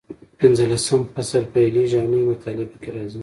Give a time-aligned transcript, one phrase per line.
[0.39, 3.19] پینځلسم فصل پیلېږي او نوي مطالب پکې راځي.